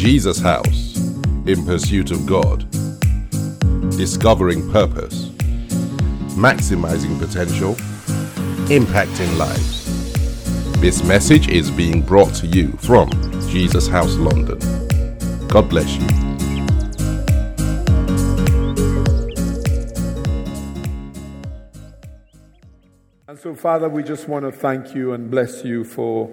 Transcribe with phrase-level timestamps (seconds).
[0.00, 0.96] Jesus House
[1.44, 2.60] in pursuit of God,
[3.98, 5.28] discovering purpose,
[6.38, 7.74] maximizing potential,
[8.70, 10.80] impacting lives.
[10.80, 13.10] This message is being brought to you from
[13.50, 14.58] Jesus House London.
[15.48, 16.06] God bless you.
[23.28, 26.30] And so, Father, we just want to thank you and bless you for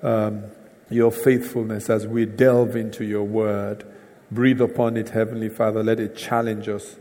[0.00, 0.44] um,
[0.90, 3.84] your faithfulness as we delve into your word.
[4.30, 5.82] Breathe upon it, Heavenly Father.
[5.82, 6.96] Let it challenge us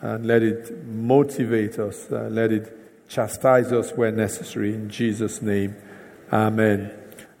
[0.00, 2.10] and let it motivate us.
[2.10, 4.74] Uh, let it chastise us where necessary.
[4.74, 5.76] In Jesus' name,
[6.32, 6.90] Amen.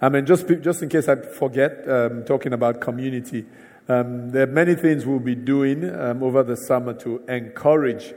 [0.02, 0.26] Amen.
[0.26, 3.46] Just, just in case I forget, um, talking about community,
[3.88, 8.12] um, there are many things we'll be doing um, over the summer to encourage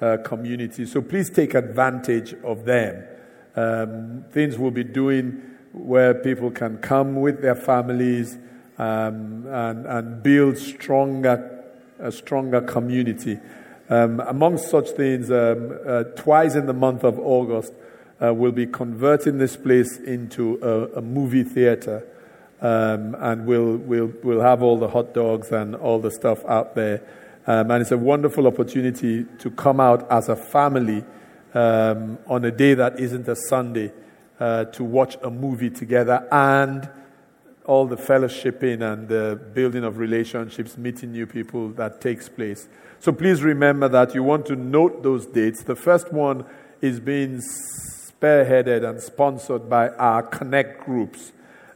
[0.00, 0.86] uh, community.
[0.86, 3.04] So please take advantage of them.
[3.56, 5.42] Um, things we'll be doing
[5.72, 8.36] where people can come with their families
[8.78, 11.64] um, and, and build stronger,
[11.98, 13.38] a stronger community.
[13.88, 17.72] Um, amongst such things, um, uh, twice in the month of August,
[18.22, 22.06] uh, we'll be converting this place into a, a movie theater.
[22.60, 26.74] Um, and we'll, we'll, we'll have all the hot dogs and all the stuff out
[26.74, 27.02] there.
[27.46, 31.04] Um, and it's a wonderful opportunity to come out as a family
[31.54, 33.92] um, on a day that isn't a Sunday
[34.40, 36.88] uh, to watch a movie together and
[37.66, 42.66] all the fellowshipping and the building of relationships, meeting new people that takes place.
[42.98, 45.62] So please remember that you want to note those dates.
[45.62, 46.44] The first one
[46.80, 51.32] is being spearheaded and sponsored by our Connect groups.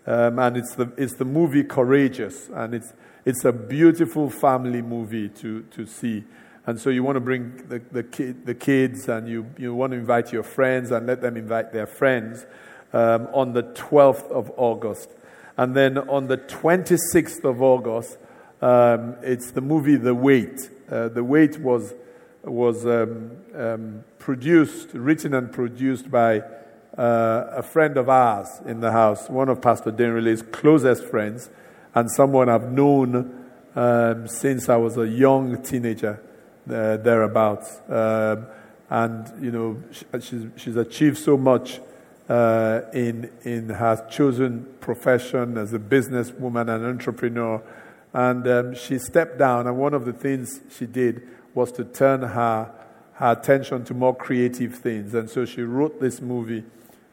[0.07, 2.49] Um, and it's the, it's the movie Courageous.
[2.53, 2.93] And it's,
[3.25, 6.25] it's a beautiful family movie to, to see.
[6.67, 9.93] And so you want to bring the, the, kid, the kids and you, you want
[9.93, 12.47] to invite your friends and let them invite their friends
[12.93, 15.11] um, on the 12th of August.
[15.57, 18.19] And then on the 26th of August,
[18.63, 20.71] um, it's the movie The Wait.
[20.91, 21.95] Uh, the Wait was,
[22.43, 26.41] was um, um produced, written and produced by
[26.97, 31.51] uh, a friend of ours in the house, one of Pastor Denrile's closest friends,
[31.95, 33.45] and someone I've known
[33.75, 36.23] um, since I was a young teenager,
[36.69, 37.81] uh, thereabouts.
[37.89, 38.47] Um,
[38.91, 39.83] and, you know,
[40.21, 41.81] she's, she's achieved so much
[42.29, 47.63] uh, in, in her chosen profession as a businesswoman and entrepreneur.
[48.13, 52.23] And um, she stepped down, and one of the things she did was to turn
[52.23, 52.71] her
[53.15, 55.15] her attention to more creative things.
[55.15, 56.65] And so she wrote this movie,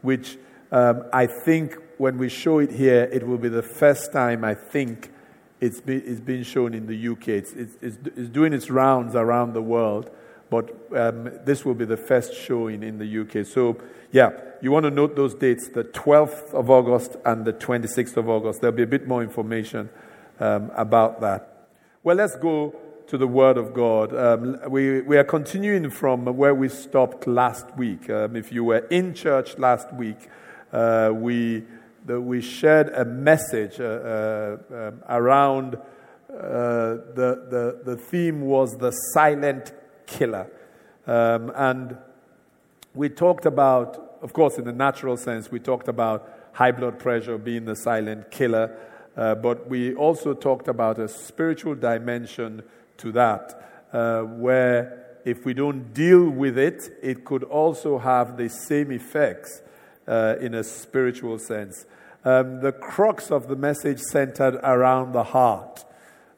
[0.02, 0.38] which
[0.72, 4.56] um, I think when we show it here, it will be the first time I
[4.56, 5.12] think
[5.62, 7.30] it's, be, it's been shown in the UK.
[7.30, 10.10] It's, it's, it's, it's doing its rounds around the world,
[10.50, 13.46] but um, this will be the first showing in the UK.
[13.46, 13.78] So,
[14.12, 18.28] yeah, you want to note those dates the 12th of August and the 26th of
[18.28, 18.60] August.
[18.60, 19.90] There'll be a bit more information
[20.40, 21.68] um, about that.
[22.04, 22.76] Well, let's go
[23.08, 24.16] to the Word of God.
[24.16, 28.10] Um, we, we are continuing from where we stopped last week.
[28.10, 30.30] Um, if you were in church last week,
[30.74, 31.64] uh, we,
[32.06, 38.78] the, we shared a message uh, uh, um, around uh, the, the, the theme was
[38.78, 39.74] the silent
[40.06, 40.50] killer.
[41.06, 41.98] Um, and
[42.94, 47.38] we talked about, of course, in the natural sense, we talked about high blood pressure
[47.38, 48.78] being the silent killer.
[49.16, 52.64] Uh, but we also talked about a spiritual dimension
[52.98, 58.50] to that, uh, where if we don't deal with it, it could also have the
[58.50, 59.62] same effects
[60.12, 61.86] uh, in a spiritual sense.
[62.24, 65.86] Um, the crux of the message centered around the heart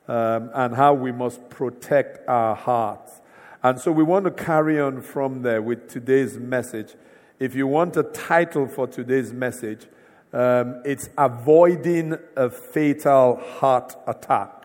[0.08, 3.20] um, and how we must protect our hearts.
[3.64, 6.94] And so we want to carry on from there with today's message.
[7.40, 9.88] If you want a title for today's message,
[10.32, 14.64] um, it's Avoiding a Fatal Heart Attack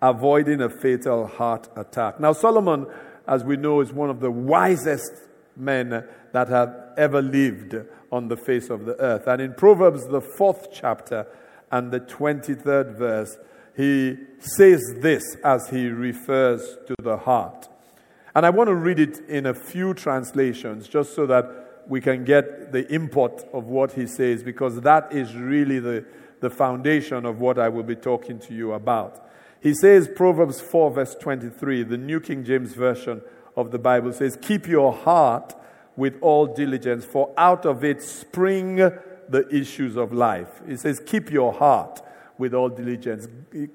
[0.00, 2.20] avoiding a fatal heart attack.
[2.20, 2.86] Now, Solomon,
[3.26, 5.12] as we know, is one of the wisest
[5.56, 7.74] men that have ever lived
[8.10, 9.26] on the face of the earth.
[9.26, 11.26] And in Proverbs, the fourth chapter
[11.70, 13.36] and the 23rd verse,
[13.76, 17.68] he says this as he refers to the heart.
[18.34, 22.24] And I want to read it in a few translations just so that we can
[22.24, 26.04] get the import of what he says, because that is really the,
[26.40, 29.26] the foundation of what I will be talking to you about.
[29.60, 33.22] He says, Proverbs 4, verse 23, the New King James Version
[33.56, 35.54] of the Bible says, Keep your heart
[35.98, 40.62] with all diligence, for out of it spring the issues of life.
[40.66, 42.00] He says, Keep your heart
[42.38, 43.26] with all diligence.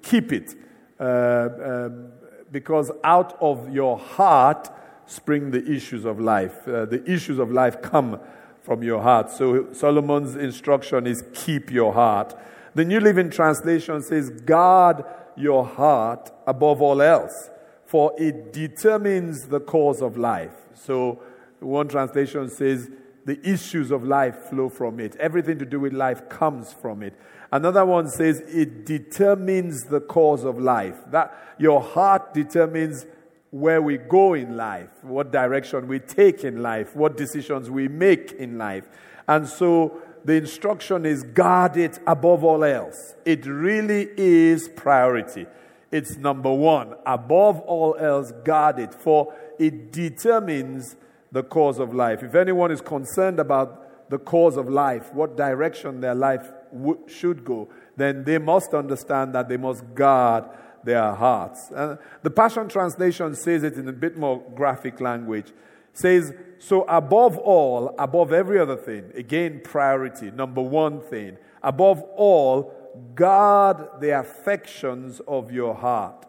[0.01, 0.55] Keep it.
[0.97, 2.11] Uh, um,
[2.49, 4.69] because out of your heart
[5.05, 6.65] spring the issues of life.
[6.65, 8.17] Uh, the issues of life come
[8.61, 9.29] from your heart.
[9.29, 12.33] So Solomon's instruction is keep your heart.
[12.73, 15.03] The New Living Translation says, Guard
[15.35, 17.49] your heart above all else,
[17.85, 20.53] for it determines the course of life.
[20.73, 21.19] So,
[21.63, 22.89] one translation says,
[23.25, 25.15] the issues of life flow from it.
[25.15, 27.13] Everything to do with life comes from it.
[27.51, 30.97] Another one says it determines the course of life.
[31.11, 33.05] That your heart determines
[33.51, 38.31] where we go in life, what direction we take in life, what decisions we make
[38.33, 38.87] in life.
[39.27, 43.13] And so the instruction is guard it above all else.
[43.25, 45.45] It really is priority.
[45.91, 46.95] It's number one.
[47.05, 50.95] Above all else, guard it, for it determines
[51.33, 52.23] the cause of life.
[52.23, 57.43] If anyone is concerned about the cause of life, what direction their life w- should
[57.43, 60.45] go, then they must understand that they must guard
[60.83, 61.71] their hearts.
[61.75, 65.51] And the Passion Translation says it in a bit more graphic language.
[65.93, 72.73] says, so above all, above every other thing, again, priority, number one thing, above all,
[73.15, 76.25] guard the affections of your heart,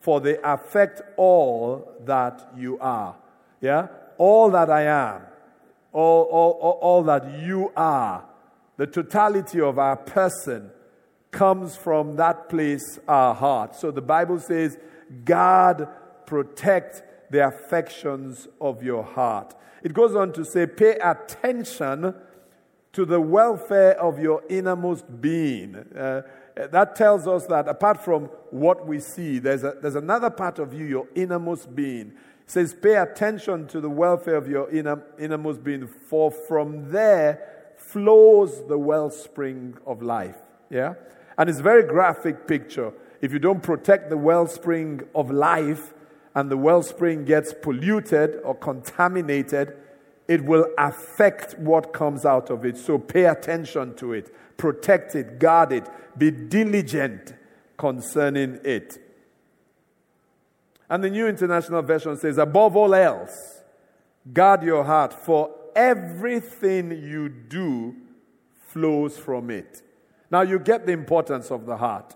[0.00, 3.16] for they affect all that you are.
[3.60, 3.88] Yeah?
[4.18, 5.22] All that I am,
[5.92, 8.24] all, all, all, all that you are,
[8.76, 10.70] the totality of our person
[11.30, 13.76] comes from that place, our heart.
[13.76, 14.78] So the Bible says,
[15.24, 15.88] God
[16.26, 19.54] protect the affections of your heart.
[19.82, 22.14] It goes on to say, pay attention
[22.92, 25.76] to the welfare of your innermost being.
[25.76, 26.22] Uh,
[26.54, 30.72] that tells us that apart from what we see, there's, a, there's another part of
[30.72, 32.14] you, your innermost being.
[32.46, 38.66] Says, pay attention to the welfare of your inner, innermost being, for from there flows
[38.68, 40.36] the wellspring of life.
[40.70, 40.94] Yeah?
[41.36, 42.92] And it's a very graphic picture.
[43.20, 45.92] If you don't protect the wellspring of life,
[46.36, 49.74] and the wellspring gets polluted or contaminated,
[50.28, 52.76] it will affect what comes out of it.
[52.76, 55.88] So pay attention to it, protect it, guard it,
[56.18, 57.32] be diligent
[57.78, 58.98] concerning it.
[60.88, 63.62] And the New International Version says, above all else,
[64.32, 67.96] guard your heart, for everything you do
[68.68, 69.82] flows from it.
[70.30, 72.14] Now you get the importance of the heart.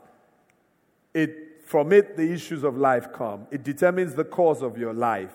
[1.15, 3.47] It from it, the issues of life come.
[3.53, 5.33] It determines the course of your life.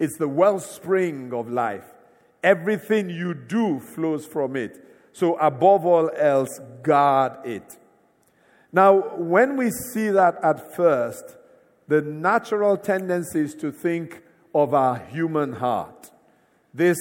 [0.00, 1.84] It's the wellspring of life.
[2.42, 4.84] Everything you do flows from it.
[5.12, 7.76] So, above all else, guard it.
[8.72, 11.37] Now, when we see that at first,
[11.88, 14.22] the natural tendency is to think
[14.54, 16.10] of our human heart.
[16.72, 16.98] This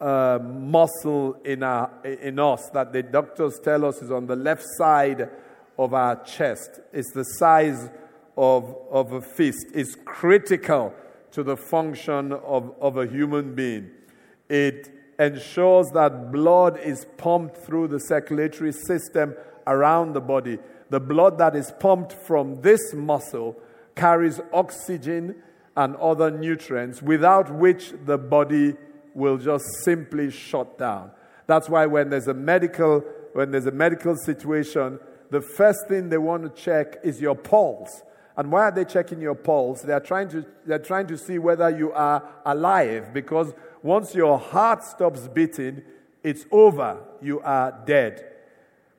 [0.00, 4.64] uh, muscle in, our, in us that the doctors tell us is on the left
[4.76, 5.28] side
[5.78, 6.80] of our chest.
[6.92, 7.90] It's the size
[8.36, 9.66] of, of a fist.
[9.74, 10.94] It's critical
[11.32, 13.90] to the function of, of a human being.
[14.48, 19.34] It ensures that blood is pumped through the circulatory system
[19.66, 20.58] around the body.
[20.90, 23.56] The blood that is pumped from this muscle
[23.96, 25.34] carries oxygen
[25.76, 28.74] and other nutrients, without which the body
[29.14, 31.10] will just simply shut down.
[31.46, 33.04] That's why when there's a medical
[33.36, 34.98] when there's a medical situation,
[35.30, 38.02] the first thing they want to check is your pulse.
[38.34, 39.82] And why are they checking your pulse?
[39.82, 43.52] They are trying to, they're trying to see whether you are alive because
[43.82, 45.82] once your heart stops beating,
[46.22, 46.98] it's over.
[47.20, 48.24] You are dead.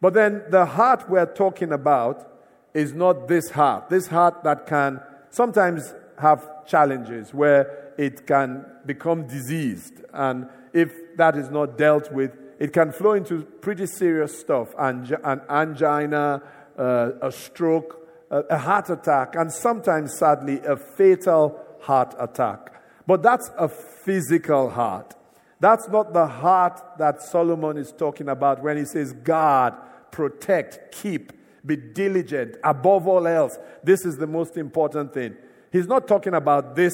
[0.02, 2.37] But then the heart we're talking about
[2.78, 3.90] is not this heart.
[3.90, 10.02] This heart that can sometimes have challenges where it can become diseased.
[10.14, 15.42] And if that is not dealt with, it can flow into pretty serious stuff an
[15.50, 16.44] angina,
[16.78, 22.84] uh, a stroke, a heart attack, and sometimes, sadly, a fatal heart attack.
[23.08, 25.16] But that's a physical heart.
[25.60, 29.76] That's not the heart that Solomon is talking about when he says, God,
[30.12, 31.34] protect, keep,
[31.68, 32.56] be diligent.
[32.64, 35.36] Above all else, this is the most important thing.
[35.72, 36.94] He's not talking about this,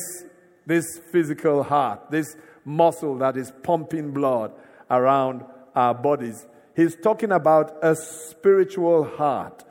[0.65, 4.51] this physical heart, this muscle that is pumping blood
[4.89, 6.46] around our bodies.
[6.75, 9.63] He's talking about a spiritual heart.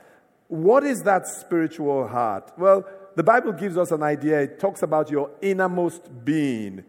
[0.47, 2.51] What is that spiritual heart?
[2.57, 4.41] Well, the Bible gives us an idea.
[4.41, 6.83] It talks about your innermost being,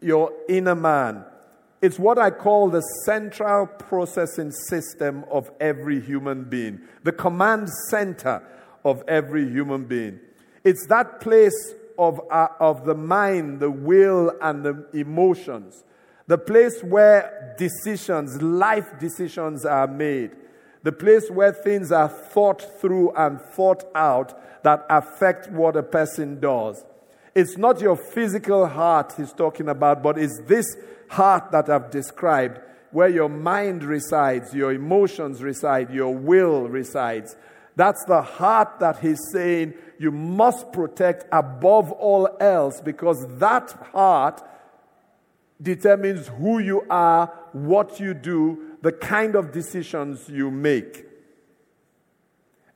[0.00, 1.24] your inner man.
[1.80, 8.42] It's what I call the central processing system of every human being, the command center
[8.84, 10.18] of every human being.
[10.64, 15.84] It's that place of, uh, of the mind, the will, and the emotions,
[16.26, 20.32] the place where decisions, life decisions are made
[20.82, 26.40] the place where things are thought through and thought out that affect what a person
[26.40, 26.84] does.
[27.34, 30.76] It's not your physical heart he's talking about, but it's this
[31.08, 32.60] heart that I've described.
[32.90, 37.36] where your mind resides, your emotions reside, your will resides.
[37.76, 44.42] That's the heart that he's saying you must protect above all else because that heart
[45.60, 51.04] determines who you are, what you do, the kind of decisions you make.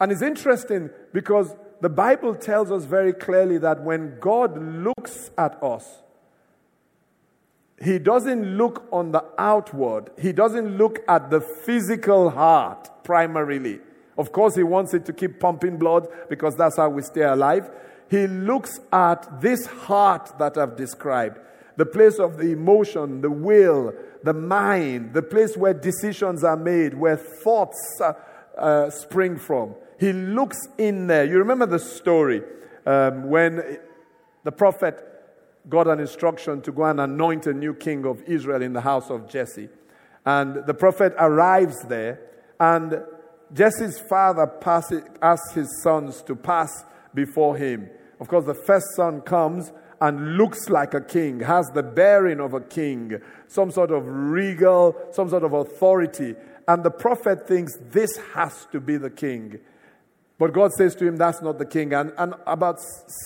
[0.00, 5.60] And it's interesting because the Bible tells us very clearly that when God looks at
[5.60, 5.84] us,
[7.82, 13.80] He doesn't look on the outward, He doesn't look at the physical heart primarily.
[14.16, 17.68] Of course, He wants it to keep pumping blood because that's how we stay alive.
[18.08, 21.40] He looks at this heart that I've described
[21.76, 26.94] the place of the emotion, the will, the mind, the place where decisions are made,
[26.94, 28.12] where thoughts uh,
[28.56, 29.74] uh, spring from.
[30.02, 31.24] He looks in there.
[31.24, 32.42] You remember the story
[32.84, 33.78] um, when
[34.42, 34.98] the prophet
[35.68, 39.10] got an instruction to go and anoint a new king of Israel in the house
[39.10, 39.68] of Jesse.
[40.26, 42.18] And the prophet arrives there,
[42.58, 43.00] and
[43.54, 47.88] Jesse's father passes, asks his sons to pass before him.
[48.18, 52.54] Of course, the first son comes and looks like a king, has the bearing of
[52.54, 56.34] a king, some sort of regal, some sort of authority.
[56.66, 59.60] And the prophet thinks this has to be the king.
[60.42, 61.92] But God says to him, That's not the king.
[61.92, 62.80] And, and about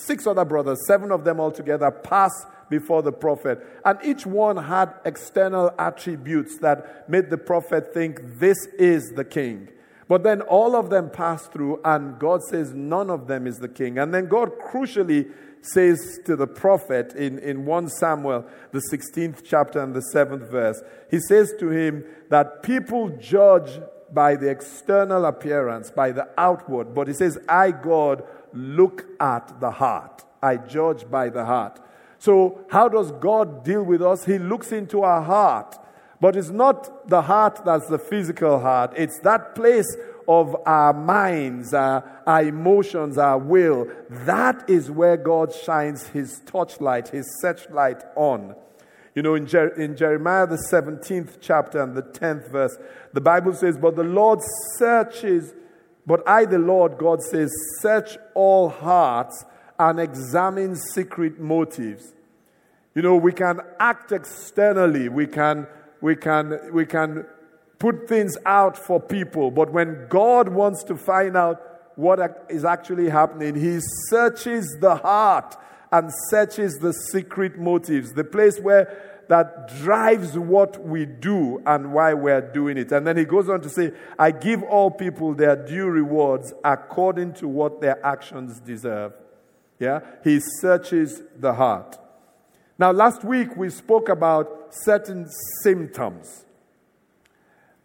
[0.04, 3.66] six other brothers, seven of them altogether, pass before the prophet.
[3.86, 9.70] And each one had external attributes that made the prophet think this is the king.
[10.08, 13.68] But then all of them pass through, and God says none of them is the
[13.70, 13.96] king.
[13.96, 15.32] And then God crucially
[15.62, 20.82] says to the prophet in, in 1 Samuel, the 16th chapter and the 7th verse,
[21.10, 23.80] he says to him that people judge
[24.12, 29.70] by the external appearance, by the outward, but he says, I, God, look at the
[29.70, 30.24] heart.
[30.42, 31.80] I judge by the heart.
[32.18, 34.24] So, how does God deal with us?
[34.24, 35.78] He looks into our heart
[36.20, 39.96] but it's not the heart that's the physical heart, it's that place
[40.28, 43.86] of our minds, our, our, emotions, our will.
[44.10, 48.56] That is where God shines his torchlight, his searchlight on.
[49.16, 52.76] You know, in, Jer- in Jeremiah, the 17th chapter and the 10th verse,
[53.12, 54.38] the Bible says, But the Lord
[54.78, 55.52] searches,
[56.06, 59.44] but I, the Lord, God says, search all hearts
[59.78, 62.12] and examine secret motives.
[62.94, 65.66] You know, we can act externally, we can
[66.00, 67.26] we can, we can
[67.78, 71.60] put things out for people, but when God wants to find out
[71.96, 75.56] what is actually happening, He searches the heart
[75.96, 82.12] and searches the secret motives, the place where that drives what we do and why
[82.12, 82.92] we're doing it.
[82.92, 87.32] And then he goes on to say, I give all people their due rewards according
[87.34, 89.14] to what their actions deserve.
[89.80, 90.00] Yeah?
[90.22, 91.98] He searches the heart.
[92.78, 95.26] Now, last week we spoke about certain
[95.62, 96.44] symptoms.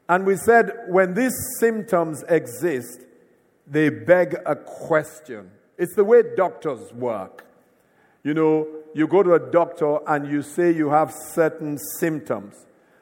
[0.10, 3.06] And we said when these symptoms exist,
[3.66, 5.52] they beg a question.
[5.78, 7.46] It's the way doctors work.
[8.24, 12.56] You know, you go to a doctor and you say you have certain symptoms.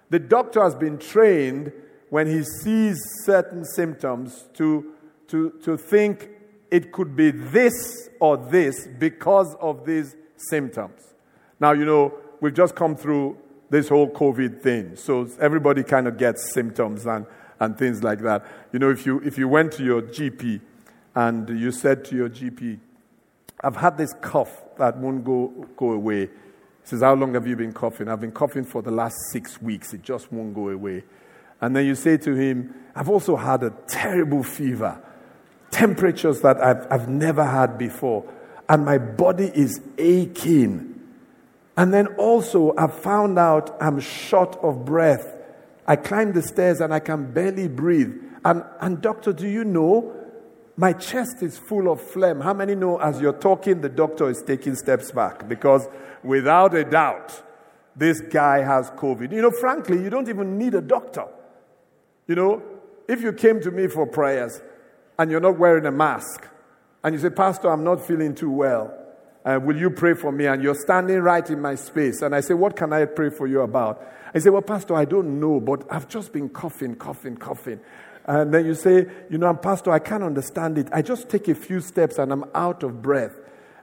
[0.10, 1.72] The doctor has been trained
[2.10, 4.94] when he sees certain symptoms to,
[5.28, 6.30] to, to think
[6.72, 11.02] it could be this or this because of these symptoms.
[11.60, 13.38] Now, you know, we've just come through
[13.70, 14.96] this whole COVID thing.
[14.96, 17.26] So everybody kind of gets symptoms and,
[17.60, 18.46] and things like that.
[18.72, 20.62] You know, if you, if you went to your GP
[21.16, 22.80] and you said to your GP,
[23.62, 26.22] I've had this cough that won't go, go away.
[26.28, 26.30] He
[26.84, 28.08] says, How long have you been coughing?
[28.08, 29.94] I've been coughing for the last six weeks.
[29.94, 31.04] It just won't go away.
[31.62, 35.02] And then you say to him, I've also had a terrible fever,
[35.72, 38.26] temperatures that I've, I've never had before,
[38.70, 40.96] and my body is aching.
[41.76, 45.36] And then also, I found out I'm short of breath.
[45.88, 48.14] I climb the stairs and I can barely breathe.
[48.44, 50.16] And, and, doctor, do you know?
[50.80, 52.40] My chest is full of phlegm.
[52.40, 55.46] How many know as you're talking, the doctor is taking steps back?
[55.50, 55.90] Because
[56.24, 57.44] without a doubt,
[57.98, 59.34] this guy has COVID.
[59.34, 61.26] You know, frankly, you don't even need a doctor.
[62.28, 62.64] You know,
[63.10, 64.62] if you came to me for prayers
[65.18, 66.48] and you're not wearing a mask,
[67.04, 68.94] and you say, Pastor, I'm not feeling too well,
[69.44, 70.46] uh, Will you pray for me?
[70.46, 72.22] And you're standing right in my space.
[72.22, 74.02] And I say, What can I pray for you about?
[74.34, 77.82] I say, Well, Pastor, I don't know, but I've just been coughing, coughing, coughing.
[78.30, 80.88] And then you say, You know, I'm Pastor, I can't understand it.
[80.94, 83.34] I just take a few steps and I'm out of breath.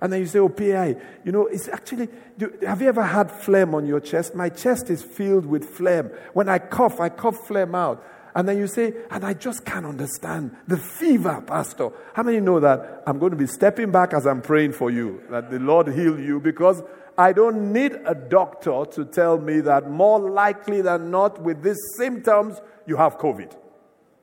[0.01, 3.33] And then you say, Oh, PI, you know, it's actually, do, have you ever had
[3.33, 4.37] phlegm on your chest?
[4.37, 6.13] My chest is filled with phlegm.
[6.33, 8.07] When I cough, I cough phlegm out.
[8.37, 11.91] And then you say, and I just can't understand the fever, Pastor.
[12.15, 15.23] How many know that I'm going to be stepping back as I'm praying for you,
[15.29, 16.83] that the Lord heal you, because
[17.19, 21.81] I don't need a doctor to tell me that more likely than not, with these
[21.97, 23.57] symptoms, you have COVID.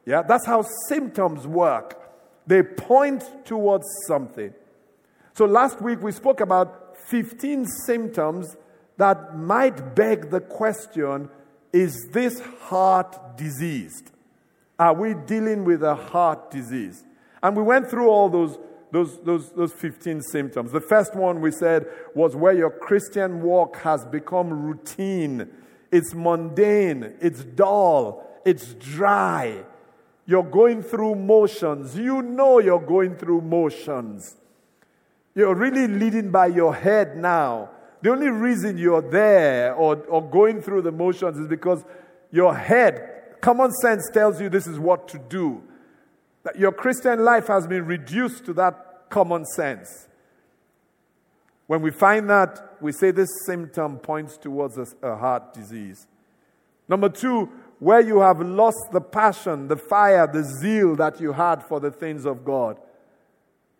[0.06, 2.00] Yeah, that's how symptoms work.
[2.46, 4.54] They point towards something.
[5.34, 8.56] So last week we spoke about 15 symptoms
[8.98, 11.30] that might beg the question
[11.72, 14.12] is this heart diseased?
[14.78, 17.04] Are we dealing with a heart disease?
[17.42, 18.60] And we went through all those,
[18.92, 20.72] those, those, those 15 symptoms.
[20.72, 25.50] The first one we said was where your Christian walk has become routine,
[25.92, 29.64] it's mundane, it's dull, it's dry.
[30.26, 31.98] You're going through motions.
[31.98, 34.36] You know you're going through motions.
[35.36, 37.70] You're really leading by your head now.
[38.02, 41.84] The only reason you're there or, or going through the motions is because
[42.32, 45.64] your head, common sense tells you this is what to do.
[46.44, 50.08] That your Christian life has been reduced to that common sense.
[51.68, 56.08] When we find that, we say this symptom points towards a, a heart disease.
[56.88, 57.50] Number two,
[57.84, 61.92] where you have lost the passion, the fire, the zeal that you had for the
[61.92, 62.78] things of God.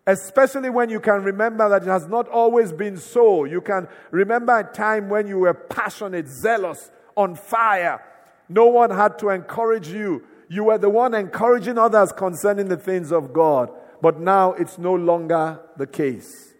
[0.06, 3.44] Especially when you can remember that it has not always been so.
[3.44, 8.02] You can remember a time when you were passionate, zealous, on fire.
[8.46, 10.22] No one had to encourage you.
[10.50, 13.70] You were the one encouraging others concerning the things of God.
[14.02, 16.52] But now it's no longer the case.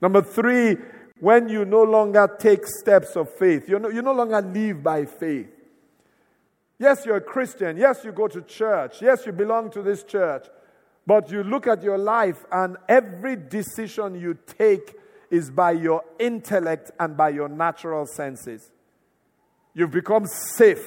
[0.00, 0.78] Number three,
[1.20, 5.04] when you no longer take steps of faith, you no, you no longer live by
[5.04, 5.55] faith.
[6.78, 7.76] Yes, you're a Christian.
[7.76, 9.00] Yes, you go to church.
[9.00, 10.46] Yes, you belong to this church.
[11.06, 14.94] But you look at your life, and every decision you take
[15.30, 18.70] is by your intellect and by your natural senses.
[19.74, 20.86] You've become safe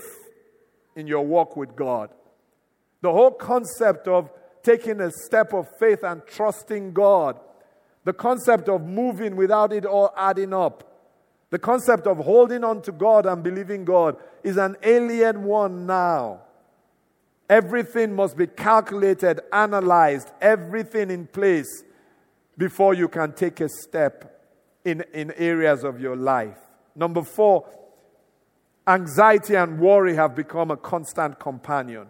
[0.96, 2.10] in your walk with God.
[3.02, 4.30] The whole concept of
[4.62, 7.40] taking a step of faith and trusting God,
[8.04, 10.89] the concept of moving without it all adding up,
[11.50, 16.42] the concept of holding on to God and believing God is an alien one now.
[17.50, 21.84] Everything must be calculated, analyzed, everything in place
[22.58, 24.46] before you can take a step
[24.86, 26.58] in, in areas of your life.
[26.96, 27.66] Number four,
[28.88, 32.08] anxiety and worry have become a constant companion.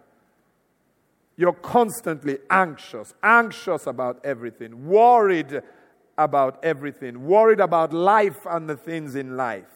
[1.37, 5.61] You're constantly anxious, anxious about everything, worried
[6.19, 9.71] about everything, worried about life and the things in life.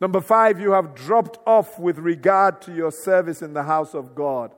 [0.00, 4.14] Number five, you have dropped off with regard to your service in the house of
[4.14, 4.52] God.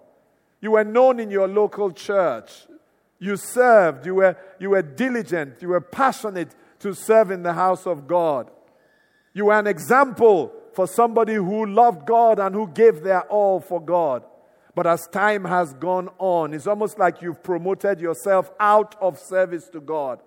[0.60, 2.66] You were known in your local church.
[3.18, 4.06] You served.
[4.06, 5.60] You were, you were diligent.
[5.60, 8.50] You were passionate to serve in the house of God.
[9.34, 13.80] You were an example for somebody who loved God and who gave their all for
[13.80, 14.24] God.
[14.76, 19.70] But as time has gone on, it's almost like you've promoted yourself out of service
[19.70, 20.20] to God.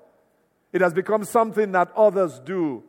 [0.73, 2.83] It has become something that others do.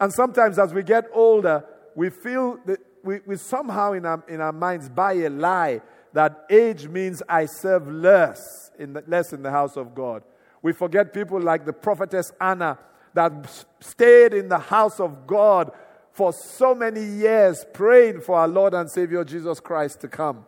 [0.00, 1.62] And sometimes as we get older,
[1.94, 5.82] we feel that we, we somehow in our, in our minds buy a lie
[6.14, 10.22] that age means I serve less in the, less in the house of God.
[10.62, 12.78] We forget people like the prophetess Anna
[13.12, 15.70] that stayed in the house of God
[16.12, 20.46] for so many years praying for our Lord and Savior Jesus Christ to come.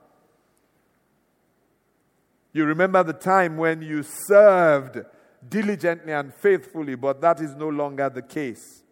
[2.57, 5.05] You remember the time when you served
[5.47, 8.83] diligently and faithfully, but that is no longer the case.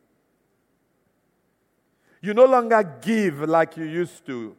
[2.21, 4.55] You no longer give like you used to.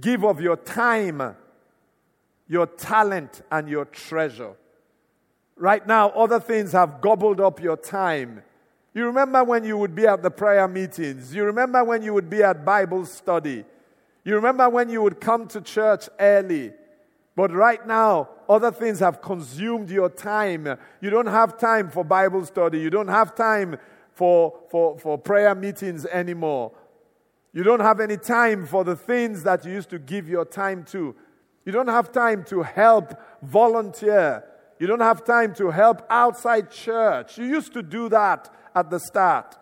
[0.00, 1.36] Give of your time,
[2.48, 4.56] your talent, and your treasure.
[5.54, 8.42] Right now, other things have gobbled up your time.
[8.94, 11.32] You remember when you would be at the prayer meetings.
[11.32, 13.64] You remember when you would be at Bible study.
[14.24, 16.72] You remember when you would come to church early.
[17.36, 20.78] But right now, other things have consumed your time.
[21.02, 22.80] You don't have time for Bible study.
[22.80, 23.76] You don't have time
[24.12, 26.72] for, for, for prayer meetings anymore.
[27.52, 30.84] You don't have any time for the things that you used to give your time
[30.84, 31.14] to.
[31.66, 34.42] You don't have time to help volunteer.
[34.78, 37.36] You don't have time to help outside church.
[37.36, 39.56] You used to do that at the start.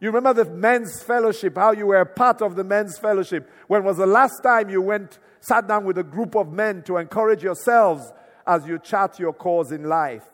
[0.00, 3.50] You remember the men's fellowship, how you were part of the men's fellowship.
[3.66, 6.98] When was the last time you went, sat down with a group of men to
[6.98, 8.12] encourage yourselves
[8.46, 10.24] as you chart your course in life?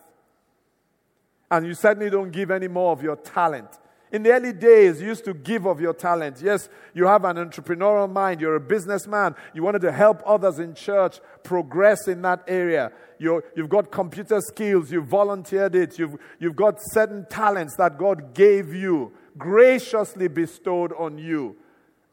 [1.51, 3.69] And you certainly don't give any more of your talent.
[4.13, 6.41] In the early days, you used to give of your talent.
[6.41, 8.41] Yes, you have an entrepreneurial mind.
[8.41, 9.35] You're a businessman.
[9.53, 12.93] You wanted to help others in church progress in that area.
[13.19, 14.93] you have got computer skills.
[14.93, 15.99] You've volunteered it.
[15.99, 21.57] You've, you've got certain talents that God gave you, graciously bestowed on you.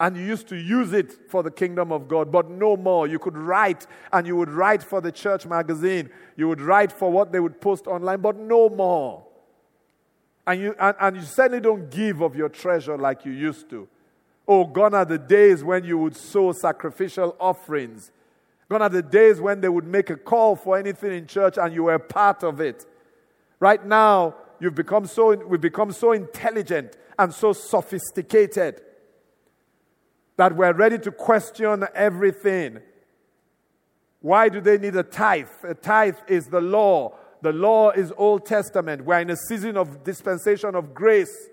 [0.03, 3.07] And you used to use it for the kingdom of God, but no more.
[3.07, 7.09] You could write and you would write for the church magazine, you would write for
[7.09, 9.23] what they would post online, but no more.
[10.45, 13.87] And you, and, and you certainly don't give of your treasure like you used to.
[14.45, 18.11] Oh, gone are the days when you would sow sacrificial offerings.
[18.67, 21.73] Gone are the days when they would make a call for anything in church and
[21.73, 22.85] you were part of it.
[23.61, 28.81] Right now, you've become so, we've become so intelligent and so sophisticated
[30.37, 32.79] that we're ready to question everything.
[34.21, 35.49] Why do they need a tithe?
[35.63, 37.15] A tithe is the law.
[37.41, 39.03] The law is Old Testament.
[39.03, 41.49] We're in a season of dispensation of grace.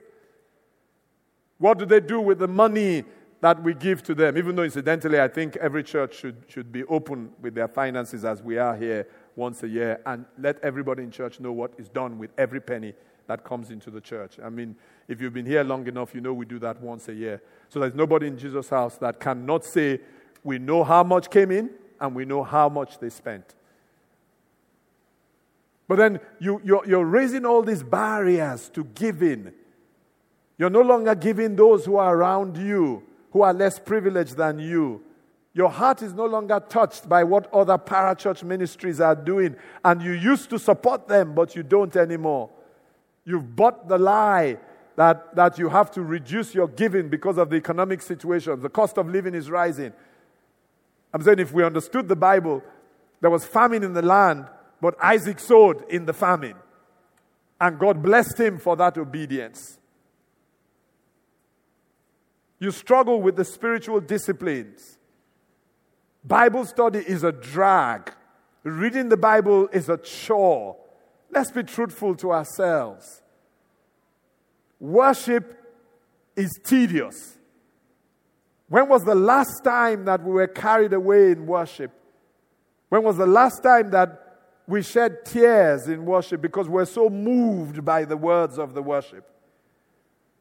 [1.58, 3.04] What do they do with the money
[3.40, 4.38] that we give to them?
[4.38, 8.40] Even though, incidentally, I think every church should, should be open with their finances as
[8.42, 12.18] we are here once a year and let everybody in church know what is done
[12.18, 12.94] with every penny
[13.26, 14.38] that comes into the church.
[14.42, 14.76] I mean,
[15.08, 17.42] if you've been here long enough, you know we do that once a year.
[17.68, 20.00] So there's nobody in Jesus' house that cannot say,
[20.42, 23.54] we know how much came in and we know how much they spent.
[25.86, 29.52] But then you, you're, you're raising all these barriers to giving.
[30.56, 33.02] You're no longer giving those who are around you,
[33.32, 35.02] who are less privileged than you.
[35.52, 40.12] Your heart is no longer touched by what other parachurch ministries are doing, and you
[40.12, 42.50] used to support them, but you don't anymore.
[43.24, 44.58] You've bought the lie
[44.96, 48.60] that, that you have to reduce your giving because of the economic situation.
[48.60, 49.92] The cost of living is rising.
[51.12, 52.62] I'm saying if we understood the Bible,
[53.20, 54.46] there was famine in the land,
[54.80, 56.54] but Isaac sowed in the famine.
[57.60, 59.78] And God blessed him for that obedience.
[62.58, 64.98] You struggle with the spiritual disciplines.
[66.24, 68.12] Bible study is a drag.
[68.62, 70.76] Reading the Bible is a chore.
[71.30, 73.22] Let's be truthful to ourselves.
[74.78, 75.56] Worship
[76.36, 77.38] is tedious.
[78.68, 81.92] When was the last time that we were carried away in worship?
[82.88, 84.26] When was the last time that
[84.66, 89.28] we shed tears in worship because we're so moved by the words of the worship?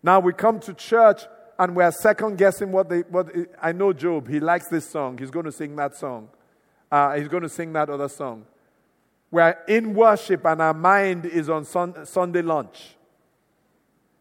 [0.01, 1.23] Now we come to church
[1.57, 3.01] and we're second guessing what they.
[3.01, 3.29] What
[3.61, 4.29] I know Job.
[4.29, 5.17] He likes this song.
[5.17, 6.29] He's going to sing that song.
[6.91, 8.45] Uh, he's going to sing that other song.
[9.31, 12.95] We're in worship and our mind is on sun, Sunday lunch.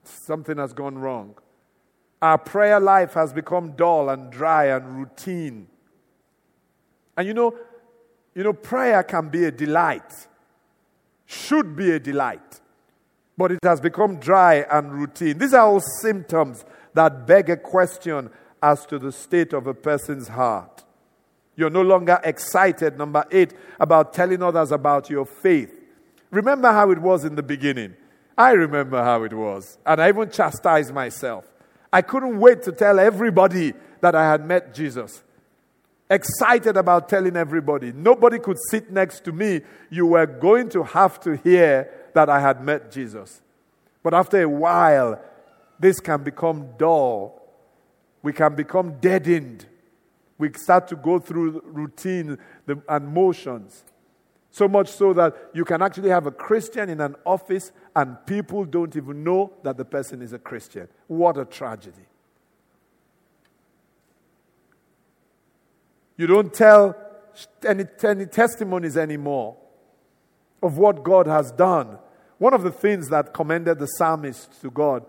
[0.05, 1.35] Something has gone wrong.
[2.21, 5.69] Our prayer life has become dull and dry and routine.
[7.17, 7.55] And you know,
[8.35, 10.29] you know, prayer can be a delight,
[11.27, 12.61] should be a delight,
[13.37, 15.39] but it has become dry and routine.
[15.39, 18.31] These are all symptoms that beg a question
[18.63, 20.85] as to the state of a person's heart.
[21.59, 25.75] You're no longer excited, number eight, about telling others about your faith.
[26.31, 27.97] Remember how it was in the beginning.
[28.39, 29.77] I remember how it was.
[29.85, 31.45] And I even chastised myself.
[31.93, 35.25] I couldn't wait to tell everybody that I had met Jesus.
[36.09, 37.91] Excited about telling everybody.
[37.91, 39.63] Nobody could sit next to me.
[39.91, 43.43] You were going to have to hear that I had met Jesus.
[44.05, 45.21] But after a while,
[45.81, 47.43] this can become dull.
[48.23, 49.67] We can become deadened
[50.39, 52.39] we start to go through routine
[52.89, 53.85] and motions.
[54.51, 58.65] So much so that you can actually have a Christian in an office and people
[58.65, 60.89] don't even know that the person is a Christian.
[61.07, 62.07] What a tragedy.
[66.17, 66.97] You don't tell
[67.67, 69.57] any, any testimonies anymore
[70.63, 71.99] of what God has done.
[72.39, 75.05] One of the things that commended the psalmist to God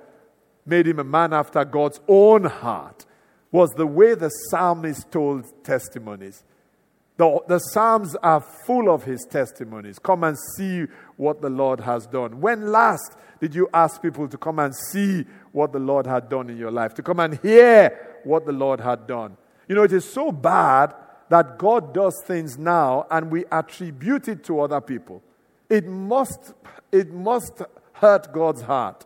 [0.65, 3.05] made him a man after God's own heart
[3.51, 6.43] was the way the psalmist told testimonies.
[7.19, 9.99] The, the Psalms are full of his testimonies.
[9.99, 10.85] Come and see
[11.17, 12.39] what the Lord has done.
[12.39, 16.49] When last did you ask people to come and see what the Lord had done
[16.49, 16.93] in your life?
[16.93, 19.35] To come and hear what the Lord had done?
[19.67, 20.93] You know, it is so bad
[21.27, 25.21] that God does things now and we attribute it to other people.
[25.69, 26.53] It must,
[26.89, 29.05] it must hurt God's heart.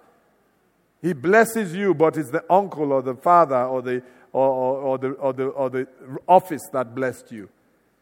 [1.01, 4.03] He blesses you, but it's the uncle or the father or the,
[4.33, 5.87] or, or, or, the, or, the, or the
[6.27, 7.49] office that blessed you.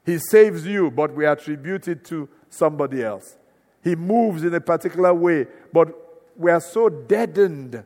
[0.06, 3.38] He saves you, but we attribute it to somebody else.
[3.84, 5.94] He moves in a particular way, but
[6.38, 7.84] we are so deadened,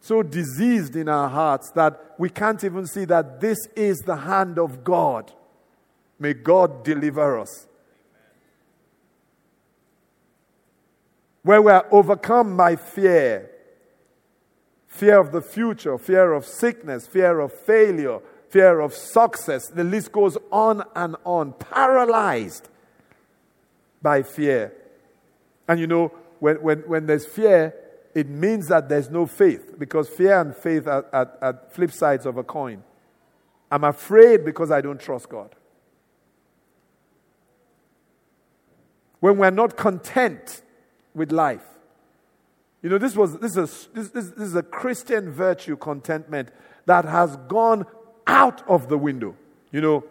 [0.00, 4.58] so diseased in our hearts that we can't even see that this is the hand
[4.58, 5.32] of God.
[6.18, 7.66] May God deliver us.
[11.42, 13.50] Where we are overcome by fear,
[14.98, 18.18] fear of the future, fear of sickness, fear of failure,
[18.50, 19.68] fear of success.
[19.68, 22.68] The list goes on and on, paralyzed
[24.02, 24.72] by fear.
[25.68, 27.74] And you know, when, when, when there's fear,
[28.14, 32.26] it means that there's no faith because fear and faith are, are, are flip sides
[32.26, 32.82] of a coin.
[33.70, 35.54] I'm afraid because I don't trust God.
[39.20, 40.62] When we're not content
[41.14, 41.62] with life.
[42.82, 46.50] You know, this, was, this, is, this, this, this is a Christian virtue, contentment,
[46.86, 47.86] that has gone
[48.26, 49.34] out of the window.
[49.72, 50.04] You know,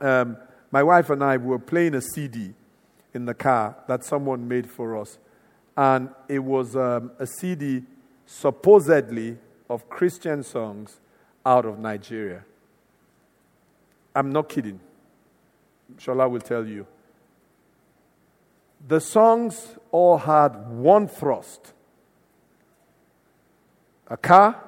[0.00, 0.36] um,
[0.70, 2.52] my wife and I were playing a CD
[3.14, 5.18] in the car that someone made for us.
[5.76, 7.82] And it was um, a CD
[8.26, 9.38] supposedly
[9.70, 11.00] of Christian songs
[11.44, 12.44] out of Nigeria.
[14.14, 14.80] I'm not kidding.
[15.98, 16.86] Shola will tell you.
[18.86, 21.72] The songs all had one thrust
[24.08, 24.62] a car,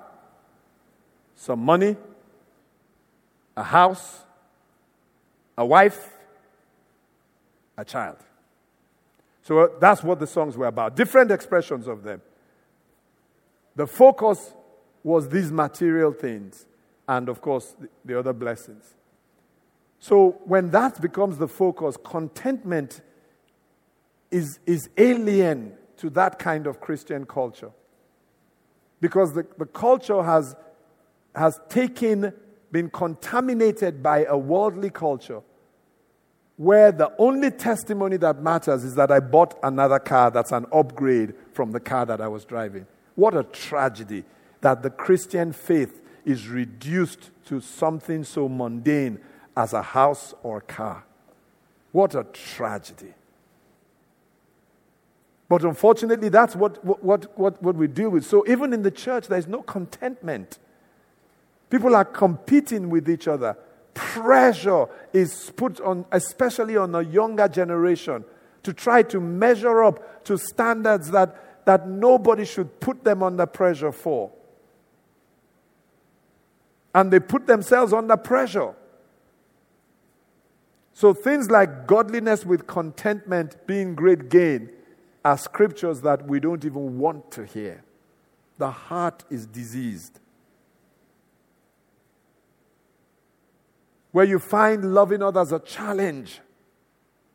[1.34, 1.96] some money,
[3.56, 4.24] a house,
[5.56, 6.12] a wife,
[7.76, 8.16] a child.
[9.42, 10.96] So uh, that's what the songs were about.
[10.96, 12.20] Different expressions of them.
[13.76, 14.52] The focus
[15.02, 16.66] was these material things
[17.06, 17.74] and, of course,
[18.04, 18.94] the other blessings.
[20.00, 23.00] So when that becomes the focus, contentment
[24.30, 27.70] is, is alien to that kind of Christian culture.
[29.00, 30.56] Because the, the culture has,
[31.34, 32.32] has taken,
[32.72, 35.42] been contaminated by a worldly culture
[36.58, 41.32] where the only testimony that matters is that I bought another car that's an upgrade
[41.52, 42.84] from the car that I was driving.
[43.14, 44.24] What a tragedy
[44.60, 49.20] that the Christian faith is reduced to something so mundane
[49.56, 51.04] as a house or a car.
[51.92, 53.14] What a tragedy.
[55.48, 58.26] But unfortunately, that's what, what, what, what we deal with.
[58.26, 60.58] So even in the church, there's no contentment.
[61.70, 63.56] People are competing with each other.
[63.94, 68.24] Pressure is put on, especially on a younger generation,
[68.62, 73.92] to try to measure up to standards that, that nobody should put them under pressure
[73.92, 74.30] for.
[76.94, 78.74] And they put themselves under pressure.
[80.92, 84.70] So things like godliness with contentment being great gain
[85.24, 87.82] are scriptures that we don't even want to hear.
[88.58, 90.20] The heart is diseased.
[94.12, 96.40] Where you find loving others a challenge.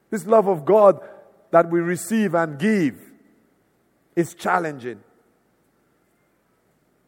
[0.10, 1.00] This love of God
[1.52, 3.00] that we receive and give
[4.16, 5.02] is challenging.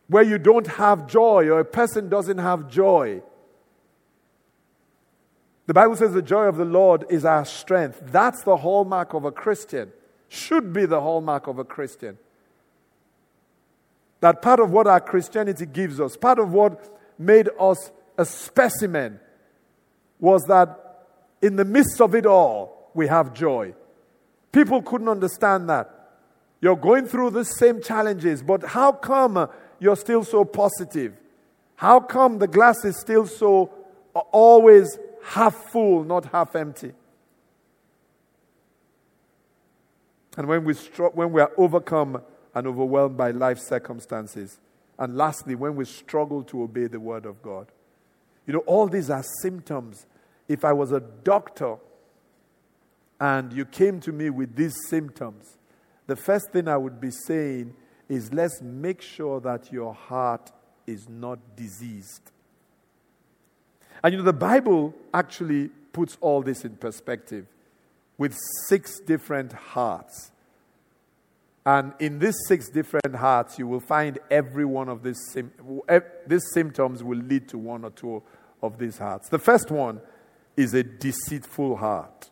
[0.07, 3.21] Where you don't have joy or a person doesn't have joy.
[5.65, 8.01] The Bible says the joy of the Lord is our strength.
[8.03, 9.91] That's the hallmark of a Christian
[10.36, 12.17] should be the hallmark of a Christian.
[14.19, 19.19] That part of what our Christianity gives us, part of what made us a specimen,
[20.19, 21.08] was that
[21.41, 23.74] in the midst of it all, we have joy.
[24.52, 25.91] People couldn't understand that.
[26.62, 31.13] You're going through the same challenges, but how come you're still so positive?
[31.76, 33.71] How come the glass is still so
[34.15, 36.93] uh, always half full, not half empty?
[40.38, 42.21] And when we, str- when we are overcome
[42.56, 44.60] and overwhelmed by life circumstances.
[44.98, 47.67] And lastly, when we struggle to obey the word of God.
[48.48, 50.08] You know, all these are symptoms.
[50.48, 51.76] If I was a doctor
[53.19, 55.58] and you came to me with these symptoms,
[56.08, 57.74] the first thing I would be saying
[58.08, 60.52] is let's make sure that your heart
[60.88, 62.32] is not diseased.
[64.04, 67.48] And you know, the Bible actually puts all this in perspective
[68.17, 68.36] with
[68.67, 70.32] six different hearts.
[71.65, 75.51] And in these six different hearts, you will find every one of these, sim-
[76.28, 78.21] these symptoms will lead to one or two
[78.62, 79.30] of these hearts.
[79.30, 79.99] The first one
[80.56, 82.30] is a deceitful heart.